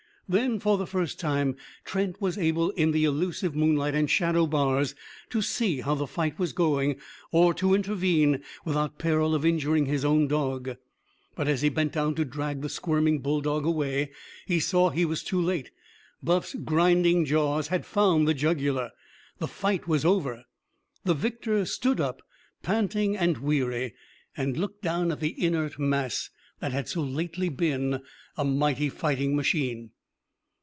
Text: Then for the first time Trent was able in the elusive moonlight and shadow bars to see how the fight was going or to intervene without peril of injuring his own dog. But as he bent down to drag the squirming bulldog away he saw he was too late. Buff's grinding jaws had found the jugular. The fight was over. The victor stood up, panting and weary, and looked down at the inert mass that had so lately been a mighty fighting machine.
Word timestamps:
Then 0.33 0.61
for 0.61 0.77
the 0.77 0.87
first 0.87 1.19
time 1.19 1.57
Trent 1.83 2.21
was 2.21 2.37
able 2.37 2.69
in 2.69 2.91
the 2.91 3.03
elusive 3.03 3.53
moonlight 3.53 3.93
and 3.93 4.09
shadow 4.09 4.47
bars 4.47 4.95
to 5.29 5.41
see 5.41 5.81
how 5.81 5.93
the 5.95 6.07
fight 6.07 6.39
was 6.39 6.53
going 6.53 7.01
or 7.33 7.53
to 7.55 7.73
intervene 7.75 8.41
without 8.63 8.97
peril 8.97 9.35
of 9.35 9.43
injuring 9.43 9.87
his 9.87 10.05
own 10.05 10.29
dog. 10.29 10.77
But 11.35 11.49
as 11.49 11.63
he 11.63 11.67
bent 11.67 11.91
down 11.91 12.15
to 12.15 12.23
drag 12.23 12.61
the 12.61 12.69
squirming 12.69 13.19
bulldog 13.19 13.65
away 13.65 14.11
he 14.45 14.61
saw 14.61 14.89
he 14.89 15.03
was 15.03 15.21
too 15.21 15.41
late. 15.41 15.69
Buff's 16.23 16.53
grinding 16.53 17.25
jaws 17.25 17.67
had 17.67 17.85
found 17.85 18.25
the 18.25 18.33
jugular. 18.33 18.91
The 19.39 19.49
fight 19.49 19.85
was 19.85 20.05
over. 20.05 20.45
The 21.03 21.13
victor 21.13 21.65
stood 21.65 21.99
up, 21.99 22.21
panting 22.63 23.17
and 23.17 23.39
weary, 23.39 23.95
and 24.37 24.55
looked 24.55 24.81
down 24.81 25.11
at 25.11 25.19
the 25.19 25.35
inert 25.45 25.77
mass 25.77 26.29
that 26.61 26.71
had 26.71 26.87
so 26.87 27.01
lately 27.03 27.49
been 27.49 28.01
a 28.37 28.45
mighty 28.45 28.87
fighting 28.87 29.35
machine. 29.35 29.91